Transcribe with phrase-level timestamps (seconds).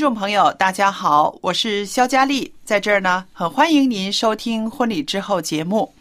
[0.00, 5.92] 众朋友，大家好，我是肖佳丽，在这儿呢，很欢迎您收听婚礼之后节目。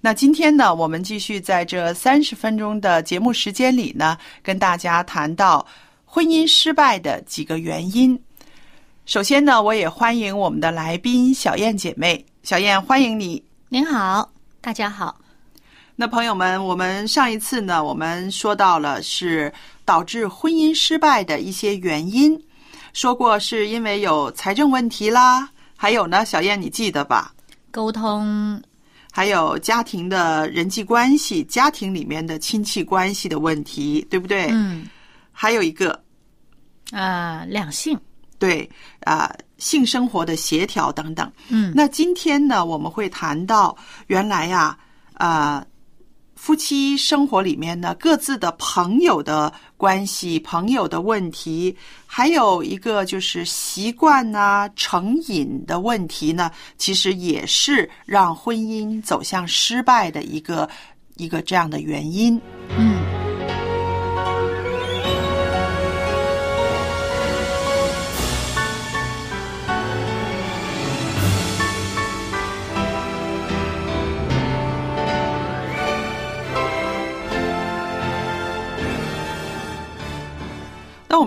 [0.00, 5.66] 那今天呢，我们继续在这三十分钟的节目时间里呢，跟大家谈到
[6.04, 8.16] 婚姻失败的几个原因。
[9.04, 13.42] 首先呢，我也欢迎我们的来宾小燕姐妹，小燕欢迎你。
[13.68, 15.18] 您好，大家好。
[15.96, 19.52] 那朋友们，我们上一次呢，我们说到了是
[19.84, 22.40] 导致婚姻失败的一些原因。
[22.92, 27.32] 说过是因为有财政问题啦，还有呢，小燕你记得吧？
[27.70, 28.60] 沟通，
[29.12, 34.48] 还有家庭的人际关系，家庭里面的亲戚关系的问题，对不对？
[34.50, 34.86] 嗯。
[35.32, 35.98] 还有一个，
[36.90, 37.98] 啊，两性，
[38.38, 38.68] 对
[39.04, 41.32] 啊，性生活的协调等等。
[41.48, 41.72] 嗯。
[41.74, 43.76] 那今天呢，我们会谈到
[44.08, 44.76] 原来呀，
[45.14, 45.64] 啊。
[46.40, 60.66] 夫妻生活里面呢，各自的朋友的关系、朋友的问题，还有一个就是习惯啊、成瘾的问题呢，其实也是让婚姻走向失败的一个
[61.16, 62.40] 一个这样的原因。
[62.78, 63.29] 嗯。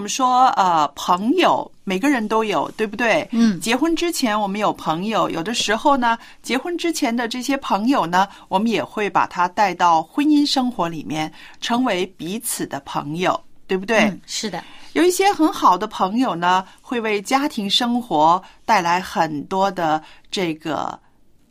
[0.03, 3.25] 们说，呃，朋友每个人都有，对不对？
[3.31, 3.59] 嗯。
[3.61, 11.31] 结婚之前我们有朋友，有的时候呢，结婚之前的这些朋友呢，我们也会把他带到婚姻生活里面，
[11.61, 14.01] 成为彼此的朋友，对不对？
[14.01, 14.61] 嗯，是的。
[14.91, 20.99] 有一些很好的朋友呢，会为家庭生活带来很多的这个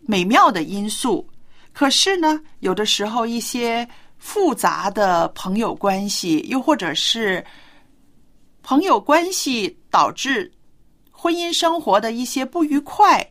[0.03, 1.27] 美妙的因素。
[1.73, 3.89] 可是呢，有的时候一些
[4.19, 7.43] 复杂的朋友关系，又或者是。
[8.63, 10.51] 朋友关系导致
[11.11, 13.27] 婚姻生活的一些不愉快，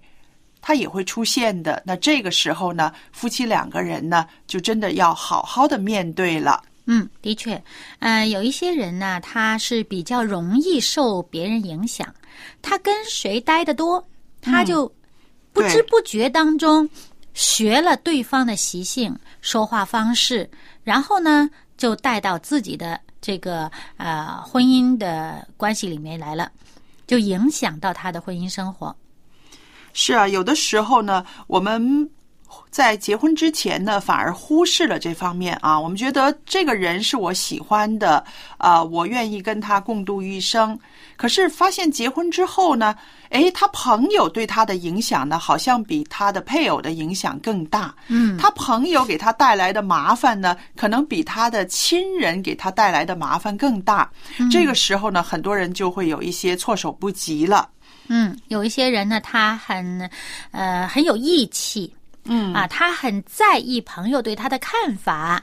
[0.61, 1.81] 它也会出现的。
[1.85, 6.61] 那这个时候呢，夫妻两个人呢，就真的要好好的面对了。
[6.85, 7.61] 嗯，的确，
[7.99, 12.13] 嗯，有一些人呢，他是比较容易受别人影响，
[12.61, 14.05] 他跟谁待得多，
[14.41, 14.91] 他就
[15.53, 16.89] 不知不觉当中
[17.33, 20.49] 学了对方的习性、说话方式，
[20.83, 21.49] 然后呢，
[21.81, 22.99] 就带到自己的。
[23.23, 26.51] 这个呃，婚姻的关系里面来了，
[27.05, 28.95] 就影响到他的婚姻生活。
[29.93, 32.09] 是啊，有的时候呢，我们
[32.71, 35.79] 在结婚之前呢，反而忽视了这方面啊。
[35.79, 38.25] 我们觉得这个人是我喜欢的，
[38.57, 40.79] 啊，我愿意跟他共度一生。
[41.21, 42.95] 可是发现结婚之后呢？
[43.29, 47.93] 诶，他朋友对他的影响呢，好像比他的配偶的影响更大。
[48.07, 54.09] 嗯，他朋友给他带来的麻烦呢，可能比他的亲人给他带来的麻烦更大。
[54.51, 57.69] 这个时候呢，很多人就会有一些措手不及了。
[58.07, 60.09] 嗯，有一些人呢，他很
[60.49, 61.93] 呃很有义气。
[62.23, 65.41] 嗯啊，他很在意朋友对他的看法。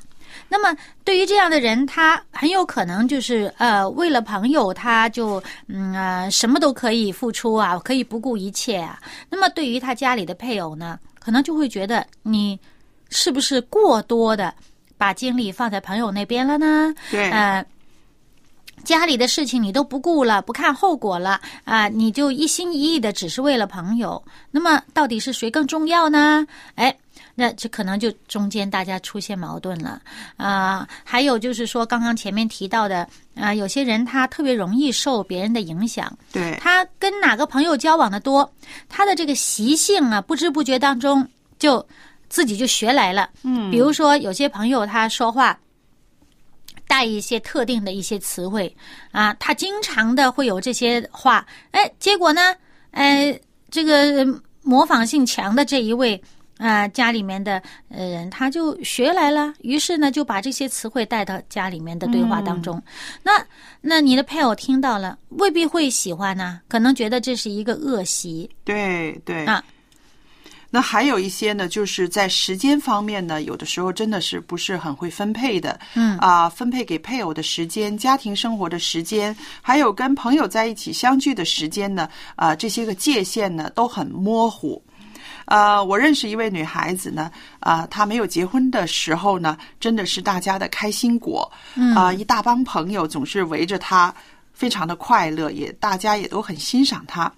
[0.49, 8.99] 那么，对于这样的人，他很有可能就是呃，为了朋友，他就嗯啊，什么都可以付出啊，可以不顾一切啊。
[9.31, 12.59] 那么，对于他家里的配偶呢，可能就会觉得你
[13.11, 14.55] 是不是过多的
[14.97, 16.95] 把精力放在朋友那边了呢？
[17.11, 17.65] 对，呃，
[18.85, 26.47] 家里的事情你都不顾了，不看后果了啊，你就一心一意的只是为了朋友，那么到底是谁更重要呢？
[26.75, 26.97] 哎。
[27.40, 30.02] 那这可能就中间大家出现矛盾了
[30.37, 30.88] 啊！
[31.05, 38.52] 还有就是说，刚刚前面提到的啊，有些人他特别容易受别人的影响，对，他跟哪个朋友交往的多，
[38.88, 41.25] 他的这个习性啊，不知不觉当中
[41.61, 41.87] 就
[42.29, 43.31] 自己就学来了。
[43.44, 45.56] 嗯，比如说有些朋友他说话
[46.88, 48.76] 带一些特定的一些词汇
[49.12, 52.52] 啊，他经常的会有这些话，哎，结果呢，
[52.90, 53.38] 哎，
[53.70, 54.26] 这个
[54.62, 56.20] 模仿性强的这一位。
[56.59, 62.83] 啊，家里面的呃人他就学来了，于是呢就把这些词汇带到家里面的对话当中。
[63.23, 63.33] 那
[63.81, 68.51] 那你的配偶听到了，未必会喜欢呢，可能觉得这是一个恶习。
[68.65, 69.63] 对对啊，
[70.71, 75.79] 那还有一些呢，就是在时间方面呢，有的时候真的是不是很会分配的。
[75.95, 84.83] 嗯啊，分配给配偶的时间、家庭生活的时间，还有跟朋友在一起相聚的时间呢，啊，这些个界限呢都很模糊。
[85.49, 87.31] 呃，我认识一位女孩子呢，
[87.61, 91.50] 啊，她没有结婚的时候呢，真的是大家的开心果，
[91.97, 94.15] 啊，一大帮朋友总是围着她，
[94.53, 97.33] 非常的快乐，也大家也都很欣赏她。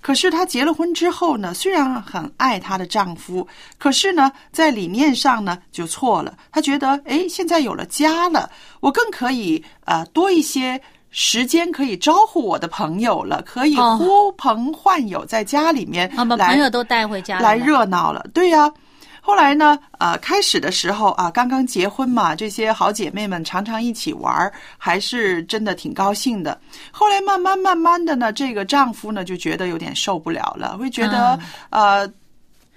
[0.00, 3.46] 可是她结了婚之后呢，虽然很爱她的丈夫，
[3.78, 6.38] 可是呢，在理念上呢就错了。
[6.52, 8.48] 她觉得，哎，现在有了家了，
[8.78, 10.80] 我更可以呃多一些。
[11.18, 18.22] 时间可以招呼我的朋友了，可以呼朋唤友，在家里面啊，把朋友都带回家来热闹了。
[18.34, 18.70] 对呀，
[19.22, 26.60] 后来呢，呃，开始的时候啊，刚刚结婚嘛，这些好姐妹们常常一起玩，还是真的挺高兴的。
[26.90, 31.40] 后来慢慢慢慢的呢，这个丈夫呢就觉得有点受不了了，会觉得
[31.70, 32.06] 呃。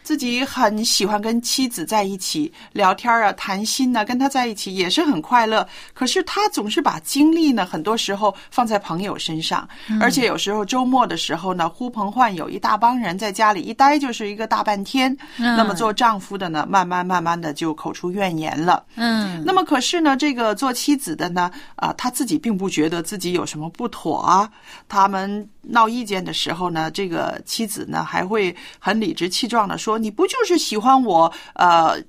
[0.10, 5.64] 自己很喜欢跟妻子在一起聊天啊，谈心呢，跟他在一起也是很快乐。
[5.94, 9.70] 可是他总是把精力呢，很多时候放在朋友身上，
[10.02, 15.16] 而且有时候周末的时候呢，呼朋唤友，一大帮人在家里一待就是一个大半天。
[15.38, 18.84] 那么做丈夫的呢，慢慢慢慢的就口出怨言了。
[18.96, 24.50] 嗯，那么可是呢，这个做妻子的呢，啊，他自己并不觉得自己有什么不妥啊。
[24.88, 29.99] 他们闹意见的时候呢，这个妻子呢还会很理直气壮的说。
[30.00, 32.02] 你不就是喜欢我呃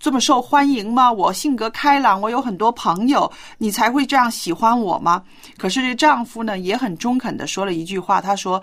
[0.00, 1.10] 这么受欢迎吗？
[1.10, 5.22] 我性格开朗，我有很多朋友，你才会这样喜欢我吗？
[5.56, 8.62] 可是这丈夫呢也很中肯的说了一句话，他说：“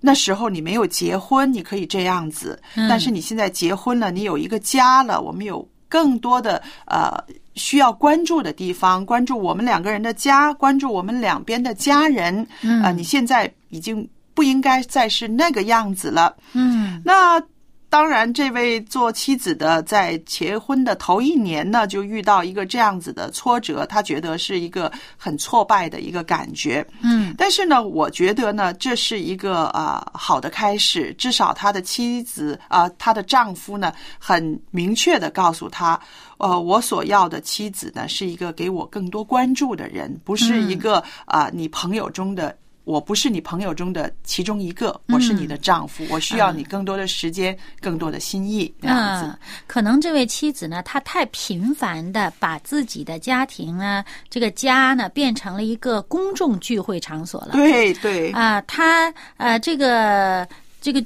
[0.00, 2.54] 那时候你没有结婚，你可以这样子；
[2.86, 7.16] 但是你现在结婚了，你有一个家了，我们有更多的呃
[7.54, 12.46] 需要关注的地方，关注我们两个人的家，关注我们两边的家人。
[12.84, 16.36] 啊，你现在已经不应该再是那个样子了。
[16.52, 17.42] 嗯，那。”
[17.90, 26.86] 当然，这位做妻子的在结婚的头一年呢，就遇到一个这样子的挫折，他觉得是一个很挫败的一个感觉。
[27.00, 35.98] 嗯，但是呢，我觉得呢，这是一个啊好的开始，至少他的妻子啊，他的丈夫呢，很明确的告诉他，
[36.36, 42.54] 呃，我所要的妻子呢，是一个给我更多关注的人，不是一个啊你朋友中的。
[42.88, 48.74] 我不是你朋友中的其中一个，我是你的丈夫，我需要你更多的时间，更多的心意。
[48.80, 57.50] 这样子，可能这位妻子呢，她太频繁的把自己的家庭呢，这个家呢，变成了一个公众聚会场所了。
[57.52, 60.48] 对对啊，她呃，这个
[60.80, 61.04] 这个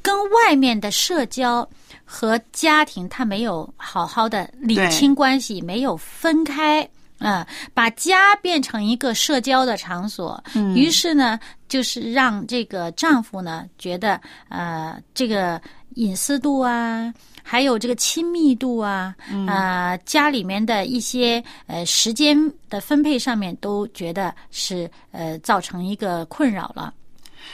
[0.00, 1.68] 跟外面的社交
[2.04, 6.88] 和家庭，她没有好好的理清关系，没有分开。
[7.18, 10.42] 嗯，把家变成一个社交的场所，
[10.74, 15.60] 于是呢，就是让这个丈夫呢觉得，呃，这个
[15.94, 19.14] 隐私度啊，还有这个亲密度啊，
[19.48, 22.36] 啊，家里面的一些呃时间
[22.68, 26.92] 的分配上面都觉得是呃造成一个困扰了。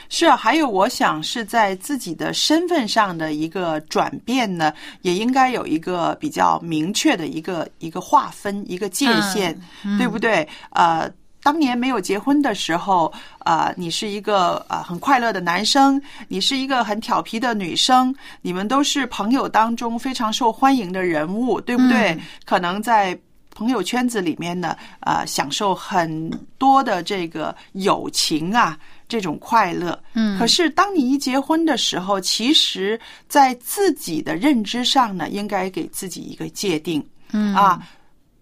[0.09, 9.55] 是啊，还有我想是在自己的身份上的一个转变呢，也应该有一个比较明确的一个一个划分、一个界限，
[9.97, 10.47] 对不对？
[10.71, 11.09] 呃，
[11.41, 22.17] 当年没有结婚的时候，啊，你是一个啊很快乐的男生，你是一个很调皮的女生，你们都是朋友当中非常受欢迎的人物，对不对？
[22.45, 23.17] 可能在
[23.55, 28.77] 朋友圈子里面呢，啊，享受很多的这个友情啊。
[29.07, 37.53] 这种快乐，嗯，可是当你一结婚的时候，其实，在自己的认知上呢，应该给自己一个界定，嗯。
[37.55, 37.81] 啊，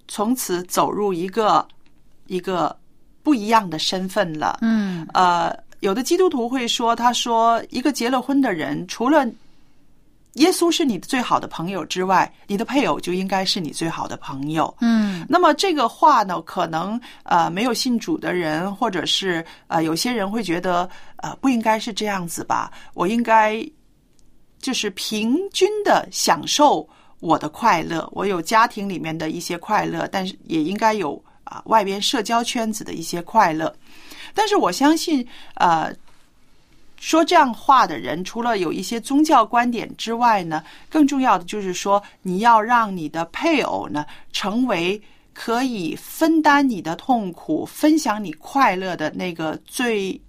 [0.07, 1.65] 从此走入一个
[2.27, 2.75] 一个
[3.23, 9.25] 不一样的身份了，嗯，呃，有的基督徒会说，他说，一个结了婚的人，除了
[10.35, 14.73] 耶稣是你最好的朋友之外，你的配偶就应该是你最好的朋友。
[14.79, 23.61] 嗯那么这个话呢，可能呃没有信主的人，或者是呃有些人会觉得呃不应该是这样子吧，我应该
[24.59, 26.87] 就是平均的享受
[27.19, 33.73] 我的快乐，我有家庭里面的一些快乐，但是也应该有啊、外边社交圈子的一些快乐。
[34.33, 35.93] 但是我相信，呃，
[37.01, 45.01] 说这样话的人，除了有一些宗教观点之外呢，更重要的就是说，你要让你的配偶呢，成为
[45.33, 50.21] 可以分担你的痛苦、分享你快乐的那个最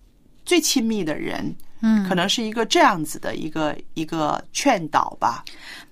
[0.46, 1.54] 最亲密的人。
[1.82, 5.44] 嗯可能是一个这样子的一个一个劝导吧。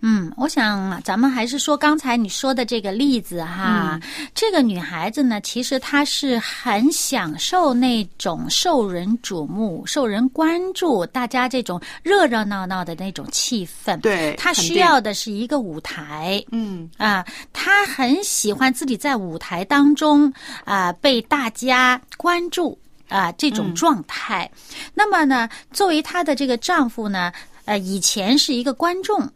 [0.03, 4.01] 嗯，我想咱们还是说刚才你说的这个例子哈，
[4.35, 14.01] 这个女孩子呢，其实她是很享受那种受人瞩目、受人关注，大家这种热热闹闹的那种气氛。
[14.01, 16.43] 对她需要的是一个舞台。
[16.51, 20.33] 嗯啊，她很喜欢自己在舞台当中
[20.65, 22.79] 啊被大家关注
[23.11, 24.51] 啊这种状态。
[24.95, 27.31] 那么呢，作为她的这个丈夫呢，
[27.67, 29.31] 呃，以前是一个观众。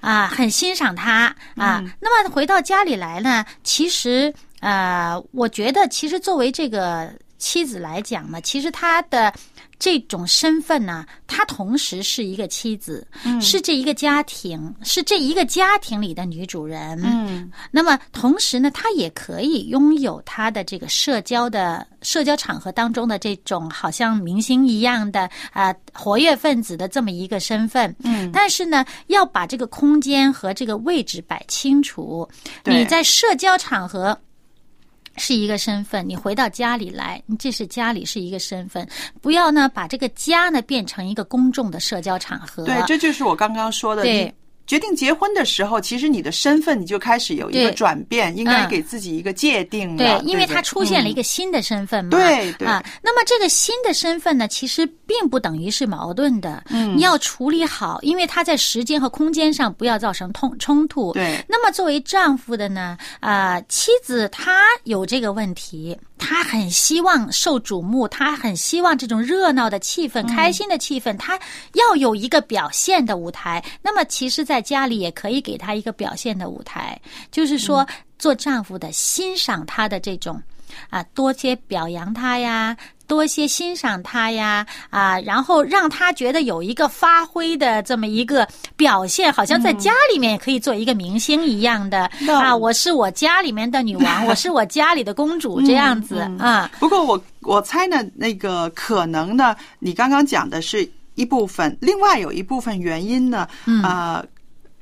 [0.00, 1.82] 啊，很欣赏她啊。
[2.00, 9.32] 那么回到家里来呢，其实呃，我觉得其实作为这个妻子来讲呢，其实她的
[9.80, 13.04] 这种身份呢，她同时是一个妻子，
[13.40, 17.00] 是这一个家庭，是这一个家庭里的女主人。
[17.02, 27.92] 嗯那么同时呢，她也可以拥有她的这个社交的社交场合当中的这种好像明星一样的啊、活跃分子的这么一个身份。
[28.04, 32.28] 嗯，但是呢，要把这个空间和这个位置摆清楚。
[32.64, 34.16] 你在社交场合。
[35.16, 38.88] 是一个身份，你回到家里来，你这是家里是一个身份，
[39.20, 42.64] 不要呢把这个家呢变成一个公众的社交场合。
[42.64, 44.02] 对，这就是我刚刚说的。
[44.66, 52.10] 决定结婚的时候，其实你的身份你就开始有一个转变，应该嗯给自己一个界定对。，因为不它出现了一嗯个新的身份嘛。
[52.10, 56.62] 对对啊，那么这个新的身份呢，其实并不等于是矛盾的。
[56.70, 61.12] 嗯你要处理好，因为他在时间和空间上不要造成冲冲突。
[61.14, 71.36] 对那么作为丈夫的呢，啊、妻子她有这个问题，她很希望受瞩目，她很希望这种热闹的气氛、开心的气氛，她
[71.72, 73.64] 要有一个表现的舞台。
[73.82, 77.00] 那么其实，在家里也可以给她一个表现的舞台，
[77.32, 77.84] 就是说，
[78.18, 80.40] 做丈夫的欣赏她的这种。
[80.88, 82.76] 啊，多些表扬她呀，
[83.10, 103.82] 多些欣赏他呀，啊，然后让他觉得有一个发挥的这么一个表现，好像在家里面也可以做一个明星一样的、那啊，我是我家里面的女王， 我是我家里的公主这样子、啊，不过我我猜呢，那个可能呢，你刚刚讲的是一部分，另外有一部分原因呢，嗯。
[103.82, 104.24] 呃，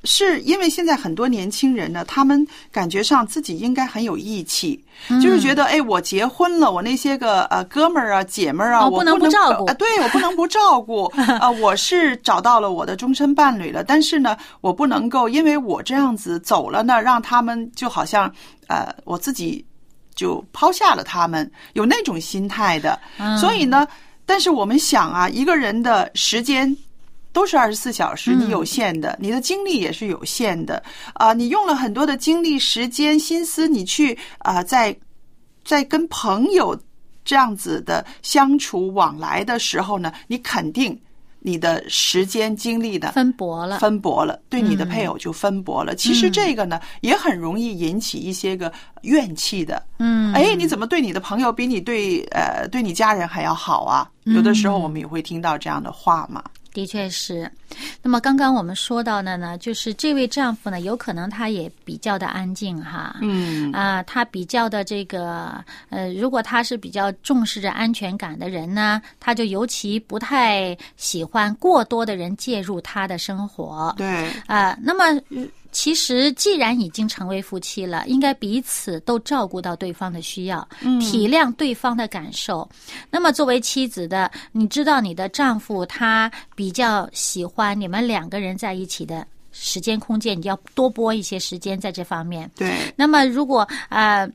[0.05, 11.05] 是因为现在很多年轻人呢，他们感觉上自己应该很有义气，嗯就是觉得哎，我结婚了，我那些个呃哥们儿啊、姐们儿啊，哦不能不不照顾啊，对我不能不照顾
[11.41, 18.33] 啊、 我是找到了我的终身伴侣了，但是呢，我不能够因为我这样子走了呢，让他们就好像
[18.69, 19.65] 呃我自己。
[20.15, 22.99] 就抛下了他们，有那种心态的。
[23.21, 23.87] 嗯所以呢，
[24.27, 26.77] 但是我们想啊，一个人的时间
[27.33, 30.83] 都是二十四小时，你有限的，你的精力也是有限的
[31.15, 34.97] 啊、你用了很多的精力、时间、心思，你去啊、在
[35.65, 36.79] 在跟朋友
[37.25, 40.99] 这样子的相处往来的时候呢，你肯定
[41.41, 43.79] 你的时间精力的分薄了。
[43.79, 45.95] 分薄了，对你的配偶就分薄了。
[45.95, 49.81] 其实这个呢，也很容易引起一些个怨气的。
[49.99, 54.11] 嗯，哎，你怎么对你的朋友比你对呃对你家人还要好啊？
[54.25, 56.43] 有的时候我们也会听到这样的话嘛。
[56.73, 57.51] 的确是。
[58.03, 63.17] 那么刚刚我们说到的呢，就是这位丈夫呢，有可能他也比较的安静哈。
[63.21, 73.95] 嗯啊，他比较的这个呃，如果他是比较重视着安全感的人呢，他就尤其不太喜欢过多的人介入他的生活。
[73.99, 74.07] 对，
[74.47, 75.47] 啊，那么呃
[75.79, 80.69] 其实既然已经成为夫妻了，应该彼此都照顾到对方的需要，
[81.01, 82.69] 体谅对方的感受。
[83.13, 92.51] 那么作为妻子的，你知道你的丈夫他比较喜欢你们两个人在一起的时间空间，你要多拨一些时间在这方面。
[92.57, 94.29] 对，那么如果呃，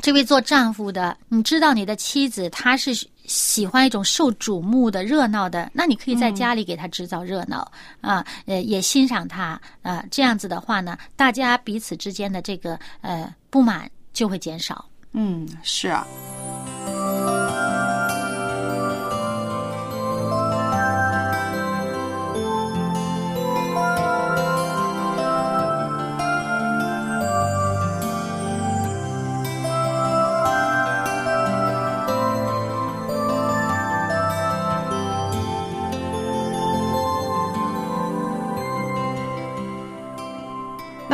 [0.00, 7.70] 这位做丈夫的，你知道你的妻子她是喜欢一种受瞩目的热闹的，那你可以在家里给他制造热闹、
[8.00, 14.84] 啊，呃，也欣赏他啊，这样子的话呢，大家彼此之间的这个呃不满就会减少。
[15.12, 16.04] 嗯，是啊。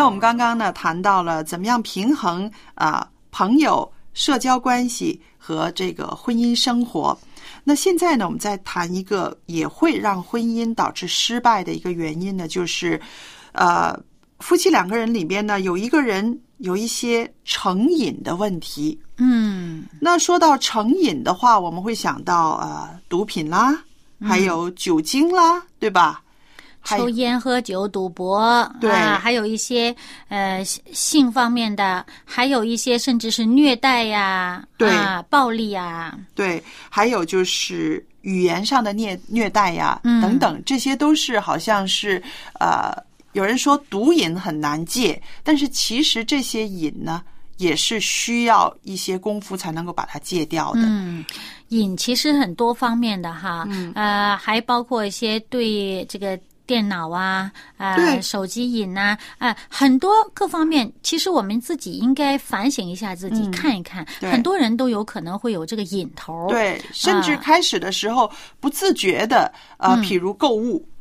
[0.07, 7.19] 我们刚刚呢谈到了怎么样平衡啊、朋友、社交关系和这个婚姻生活。
[7.65, 13.01] 那现在呢，我们再谈一个也会让婚姻导致失败的一个原因呢，就是
[13.51, 13.99] 呃，
[14.39, 18.97] 夫妻两个人里边呢，有一个人有一些成瘾的问题。
[19.17, 23.77] 嗯那说到成瘾的话，我们会想到呃毒品啦，
[24.21, 26.23] 还有酒精啦，对吧？
[26.87, 29.95] 还抽烟、喝酒、赌博，对啊，还有一些
[30.29, 42.23] 呃性性方面的，还有一些甚至是虐待呀，对啊，暴力呀，对，还有就是语言上的虐虐待呀，嗯等等，这些都是好像是
[42.61, 42.97] 呃，
[43.33, 47.21] 有人说毒瘾很难戒，但是其实这些瘾呢，
[47.57, 50.83] 也是需要一些功夫才能够把它戒掉的。
[50.85, 51.25] 嗯，
[51.71, 56.39] 瘾其实很多方面的哈，嗯呃，还包括一些对这个。
[56.67, 68.31] 电脑啊，呃，手机瘾呐、啊，很多各方面，其实我们自己应该反省一下自己，嗯看一看，很多人都有可能会有这个瘾头。，对，甚至开始的时候
[68.61, 70.96] 不自觉的，呃，譬如购物，嗯，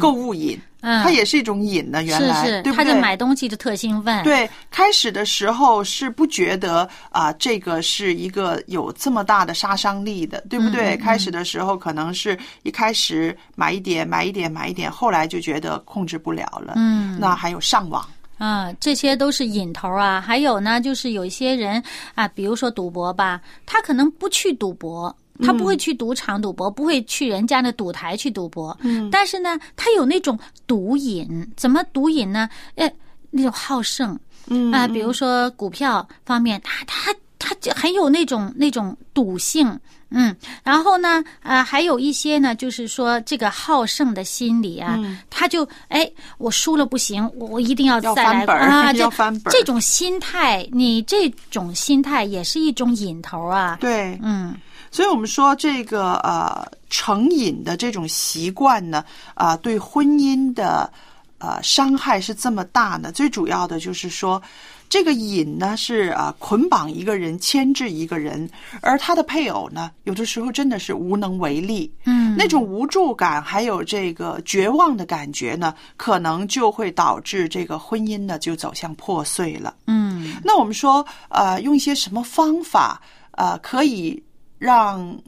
[0.00, 2.02] 购物瘾，嗯，它也是一种瘾呢。
[2.02, 2.84] 原来，是是，对不对？
[2.84, 10.94] 他就买东西就特兴奋。，对，开始的时候是不觉得啊、这个是一个有这么大的杀伤力的，对不对？
[10.94, 16.74] 嗯嗯开始的时候可能是一开始买一点，买一点，买一点，后来就觉得控制不了了。
[16.76, 18.06] 嗯那还有上网，
[18.38, 20.20] 啊，这些都是瘾头啊。
[20.20, 21.82] 还有呢，就是有一些人
[22.14, 25.14] 啊，比如说赌博吧，他可能不去赌博。
[25.42, 28.76] 他不会去赌场赌博，不会去人家的赌台去赌博。
[28.82, 32.48] 嗯，但是呢，他有那种赌瘾，怎么赌瘾呢？
[32.76, 32.90] 呃，
[33.30, 34.18] 那种好胜
[34.52, 39.78] 嗯啊、比如说股票方面，他他他就很有那种那种赌性，
[40.08, 54.54] 嗯，然后呢，呃，还有一些呢，就是说这个好胜的心理啊，嗯他就哎，我输了不行，我我一定要要再来翻本儿啊， 要这翻本儿这种心态，你这种心态也是一种瘾头啊，对，嗯
[54.90, 60.92] 所以我们说这个呃成瘾的这种习惯呢，啊、对婚姻的
[61.38, 63.12] 呃伤害是这么大呢？
[63.12, 64.42] 最主要的就是说，
[64.88, 68.50] 这个瘾呢是啊、捆绑一个人、牵制一个人，
[68.82, 71.90] 而他的配偶呢，有的时候真的是无能为力。
[72.04, 79.76] 嗯，那种无助感，还有这个绝望的感觉呢，可能就会导致这个婚姻呢就走向破碎了。
[79.86, 83.00] 嗯那我们说，呃，用一些什么方法，
[83.32, 84.20] 呃，可以
[84.60, 85.18] 让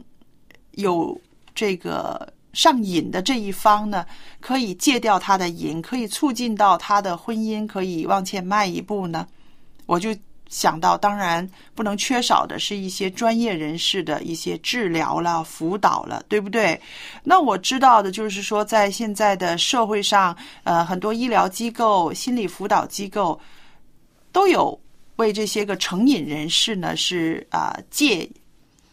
[0.72, 1.18] 有
[1.54, 4.04] 这个上瘾的这一方呢，
[4.40, 9.26] 可以戒掉他的瘾，可以促进到他的婚姻可以往前迈一步呢？
[9.86, 10.14] 我就
[10.48, 16.78] 想到，当然不能缺少的是一些专业人士的一些治疗了、辅导了，对不对？
[17.24, 23.40] 那我知道的就是说，在现在的社会上，呃，很多医疗机构、心理辅导机构
[24.30, 24.78] 都有
[25.16, 28.28] 为这些个成瘾人士呢是啊、戒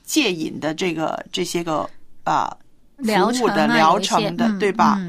[0.10, 1.88] 戒瘾的这个这些个
[2.24, 2.52] 啊、
[2.98, 5.00] 服务的疗程的，嗯对吧？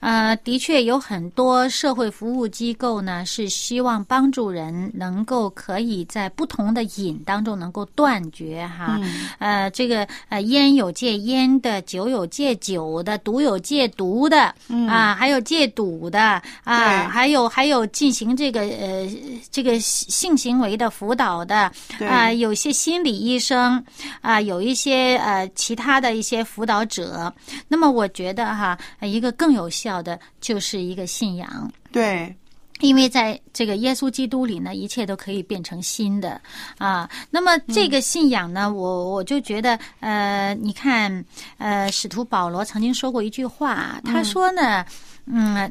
[0.00, 8.98] 嗯呃，的确有很多社会服务机构呢，是希望帮助人能够可以在不同的瘾当中能够断绝哈。
[9.00, 14.54] 嗯呃，这个呃，烟有戒烟的，酒有戒酒的，毒有戒毒的，
[14.88, 19.08] 啊，还有戒赌的啊，还有还有进行这个呃
[19.50, 23.82] 这个性行为的辅导的对啊，有些心理医生
[24.20, 27.32] 啊，有一些呃其他的一些辅导者。
[27.68, 31.72] 那么我觉得哈，呃一个更有效的就是一个信仰。
[31.90, 32.34] 对，
[32.80, 36.40] 因为在这个耶稣基督里呢，一切都可以变成新的
[36.76, 37.08] 啊。
[37.30, 41.24] 那么这个信仰呢，我我就觉得，呃，你看，
[41.56, 44.84] 呃，使徒保罗曾经说过一句话，他说呢，
[45.26, 45.70] 嗯。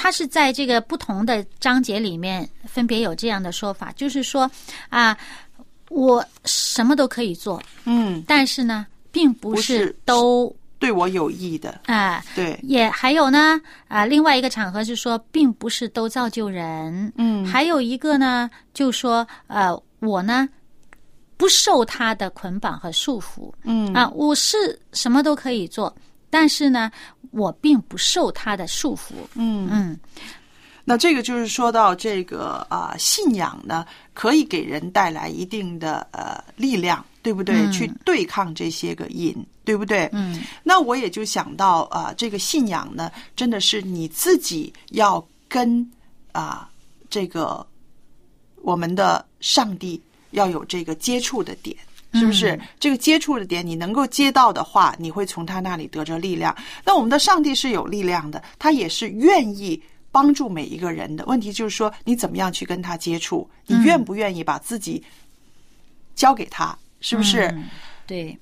[0.00, 4.48] 他是在这个不同的章节里面分别有这样的说法，就是说
[4.90, 5.18] 啊，
[5.88, 17.12] 我什么都可以做，嗯，但是呢，并不是都对我有益的，啊、对，也还有呢，啊、另外一个场合是说，并不是都造就人。
[17.16, 17.44] 嗯。
[17.44, 20.48] 还有一个呢，就说，呃，我呢
[21.36, 23.52] 不受他的捆绑和束缚。
[23.64, 23.92] 嗯。
[23.92, 25.92] 啊，我是什么都可以做，
[26.30, 26.90] 但是呢，
[27.32, 29.14] 我并不受他的束缚。
[29.34, 29.68] 嗯。
[29.70, 29.98] 嗯。
[30.84, 37.56] 那这个就是说到这个啊、信仰呢，可以给人带来一定的呃力量，对不对？
[37.56, 40.08] 嗯去对抗这些个瘾，对不对？
[40.14, 45.86] 嗯那我也就想到啊、这个信仰呢，真的是你自己要跟
[46.32, 46.70] 啊、
[47.10, 47.66] 这个
[48.62, 51.76] 我们的上帝要有这个接触的点。
[52.14, 56.56] 是不是、嗯这个接触的点，你能够接到的话，你会从他那里得着力量。
[56.82, 59.78] 那我们的上帝是有力量的，他也是愿意
[60.10, 61.26] 帮助每一个人的。
[61.26, 63.46] 问题就是说，你怎么样去跟他接触？
[63.66, 65.04] 你愿不愿意把自己
[66.14, 66.74] 交给他？
[67.00, 67.42] 是不是？
[67.48, 67.68] 嗯
[68.06, 68.38] 对，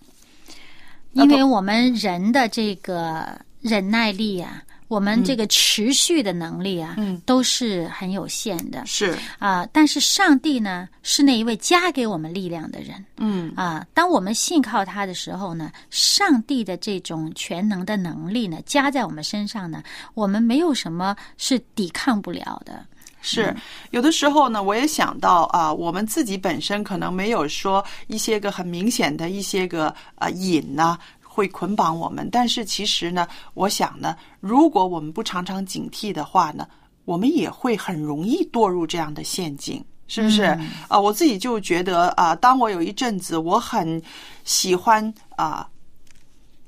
[1.12, 19.82] 因为我们人的这个忍耐力啊，我们这个持续的能力啊，嗯都是很有限的是，啊、但是上帝呢，是那一位加给我们力量的人嗯啊、当我们信靠他的时候呢，上帝的这种全能的能力呢，加在我们身上呢，
[20.14, 22.86] 我们没有什么是抵抗不了的。
[23.26, 23.56] 是。
[23.90, 30.98] 有的时候呢，我也想到啊、我们自己本身可能没有说一些个很明显的一些个啊瘾呢。
[31.36, 36.66] 会捆绑我们，但是其实呢，我想呢，如果我们不常常警惕的话呢，
[37.04, 40.44] 我们也会很容易堕入这样的陷阱，是不是？
[40.88, 44.02] 啊、我自己就觉得啊、当我有一阵子我很
[44.44, 45.68] 喜欢啊、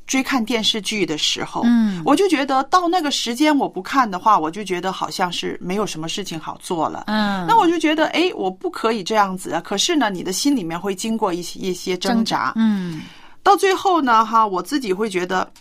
[0.08, 7.04] 追看电视剧的时候，嗯我就觉得到那个时间我不看的话，我就觉得好像是没有什么事情好做了。
[7.06, 9.60] 嗯，那我就觉得，哎，我不可以这样子啊。
[9.60, 13.02] 可是呢，你的心里面会经过一些一些挣扎，嗯
[13.42, 15.52] 到最后呢，哈，我自己会觉得，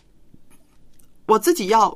[1.25, 1.95] 我自己要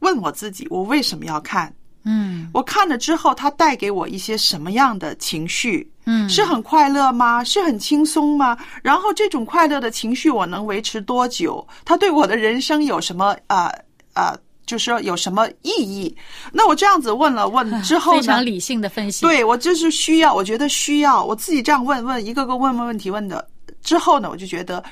[0.00, 1.72] 问我自己，我为什么要看？
[2.10, 5.86] 嗯我看了之后，它带给我一些什么样的情绪？
[6.06, 7.44] 嗯，是很快乐吗？
[7.44, 8.56] 是很轻松吗？
[8.82, 11.66] 然后这种快乐的情绪我能维持多久？
[11.84, 13.70] 它对我的人生有什么啊
[14.14, 16.14] 啊、呃就是说有什么意义？
[16.52, 18.20] 那我这样子问了问之后呢？
[18.20, 19.22] 非常理性的分析。
[19.22, 23.48] 对我就是需要，我觉得需要我自己这样问问一个个问问问题问的
[23.82, 24.84] 之后呢，我就觉得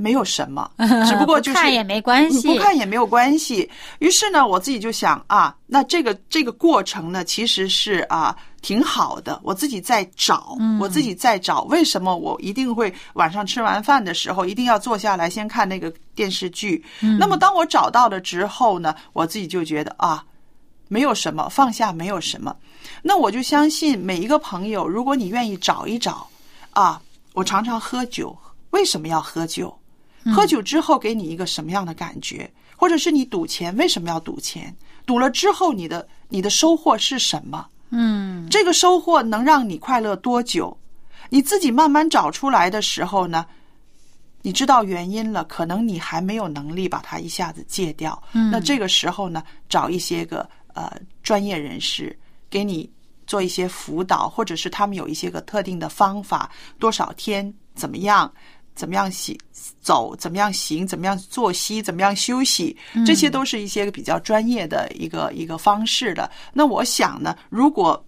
[0.00, 0.70] 没有什么，
[1.06, 3.68] 只不过就是不看也没关系，不看也没有关系。
[3.98, 9.38] 于是呢，我自己就想啊，那这个这个过程呢，其实是啊挺好的。
[9.42, 16.84] 我自己在找，我自己在找，为什么我一定会晚上吃完饭的时候一定要坐下来先看那个电视剧？
[17.18, 20.24] 那么当我找到了之后呢，我自己就觉得啊。
[20.92, 22.52] 没有什么，放下没有什么，
[23.00, 26.26] 那我就相信每一个朋友，如果你愿意找一找，
[26.70, 27.00] 啊，
[27.32, 28.36] 我常常喝酒，
[28.70, 29.72] 为什么要喝酒？
[30.34, 32.50] 喝酒之后给你一个什么样的感觉？
[32.76, 34.74] 或者是你赌钱，为什么要赌钱？
[35.06, 37.66] 赌了之后，你的你的收获是什么？
[37.90, 40.76] 嗯这个收获能让你快乐多久？
[41.28, 43.44] 你自己慢慢找出来的时候呢，
[44.42, 48.20] 你知道原因了，可能你还没有能力把它一下子戒掉。
[48.32, 52.16] 嗯那这个时候呢，找一些个呃专业人士
[52.48, 52.90] 给你
[53.26, 58.32] 做一些辅导，或者是他们有一些个特定的方法，多少天怎么样，
[58.80, 59.38] 怎么样行
[59.82, 66.30] 走，怎么样行，怎么样作息，怎么样休息，这些都是一些比较专业的一个一个方式的。
[66.54, 68.02] 那我想呢，如果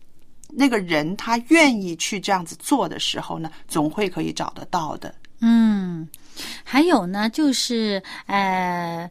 [0.49, 5.15] 那个人他愿意去这样子做的时候呢，总会可以找得到的。
[5.41, 6.09] 嗯，
[6.65, 9.11] 还有呢，就是呃。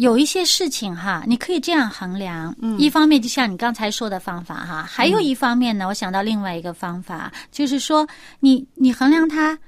[0.00, 2.56] 有一些事情哈，你可以这样衡量。
[2.62, 8.08] 嗯，一方面就像你刚才说的方法哈，还有一方面呢，我想到另外一个方法，就是说
[8.40, 9.58] 你你衡量它，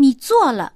[0.00, 0.72] 你做了，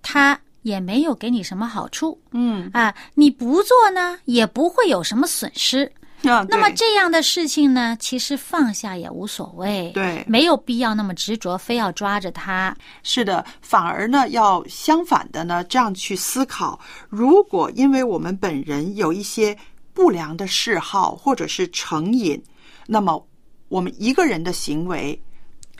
[0.00, 5.84] 他也没有给你什么好处嗯，啊，你不做呢，也不会有什么损失。
[6.24, 12.74] 啊那么这样的事情呢，其实放下也无所谓，对没有必要那么执着，非要抓着它。
[13.02, 19.56] 是的，反而呢，要相反的呢，这样去思考：如果因为我们本人有一些
[19.92, 22.42] 不良的嗜好或者是成瘾，
[22.86, 23.24] 那么
[23.68, 25.22] 我们一个人的行为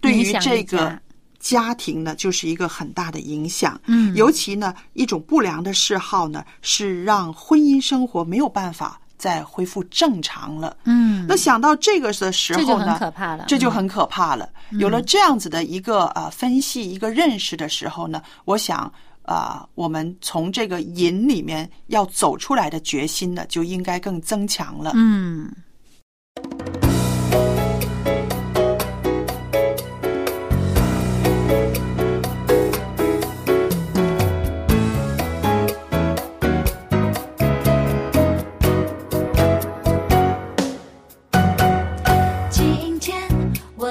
[0.03, 1.06] 对于这个一
[1.39, 3.81] 家家庭呢，就是一个很大的影响。
[3.87, 10.77] 嗯尤其呢，一种不良的嗜好呢，是让婚姻生活没有办法再恢复正常了。
[10.85, 13.45] 嗯，那想到这个的时候呢这就很可怕了。
[13.45, 14.49] 嗯这就很可怕了。
[14.79, 18.79] 有了这样子的一个呃分析、一个认识的时候呢，我想
[19.23, 24.93] 啊、呃我们从这个瘾里面要走出来的决心呢，就应该更增强了。
[24.95, 25.51] 嗯。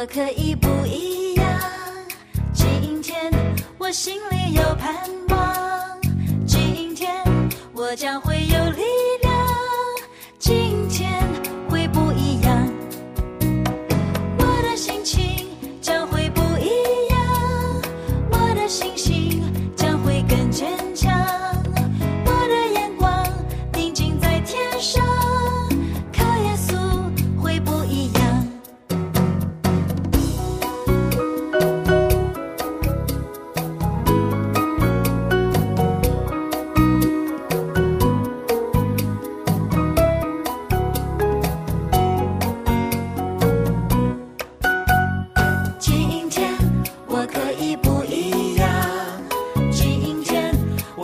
[0.05, 1.45] 可以不一样，
[2.53, 3.31] 今天
[3.77, 4.34] 我心里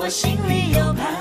[0.03, 1.20] 我心里有盘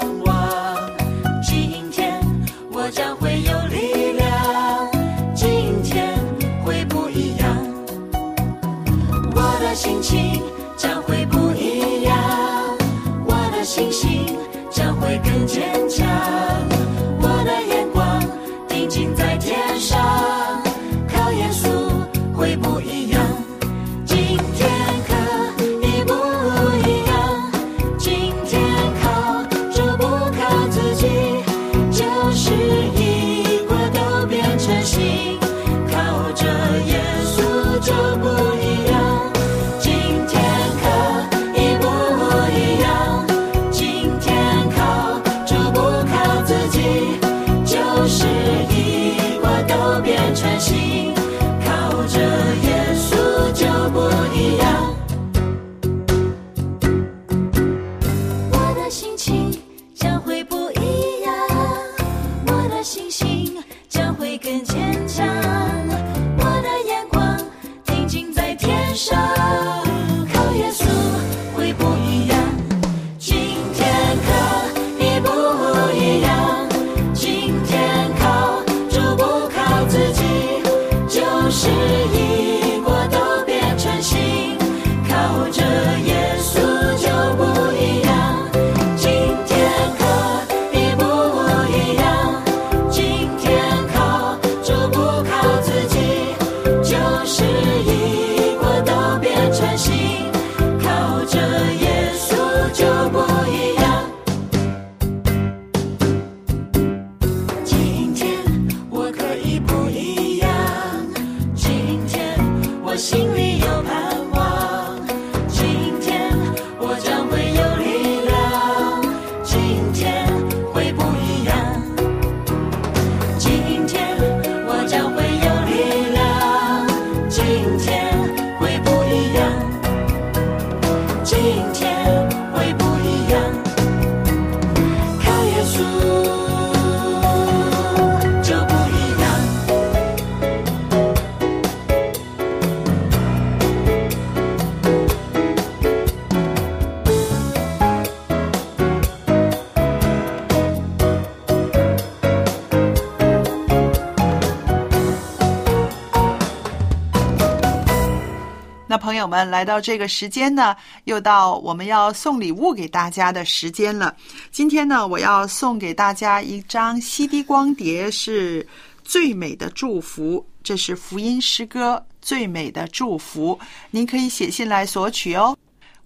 [159.30, 164.16] 我们来到这个时间呢，又到我们要送礼物给大家的时间了。
[164.50, 168.66] 今天呢，我要送给大家一张 CD 光碟，是
[169.04, 170.44] 最美的祝福。
[170.64, 173.56] 这是福音诗歌《最美的祝福》，
[173.92, 175.56] 您可以写信来索取哦。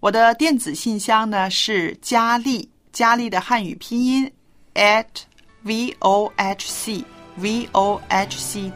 [0.01, 4.31] 我的电子信箱呢是佳丽，佳丽的汉语拼音
[5.65, 7.03] atvohcvohc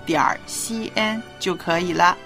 [0.06, 2.16] 点儿 cn 就可以了。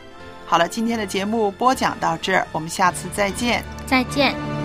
[0.53, 3.65] 好了今天的节目播讲到这儿我们下次再见。
[3.87, 4.62] 再见。